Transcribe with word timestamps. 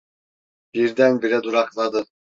Birdenbire 0.73 1.43
durakladı. 1.43 2.05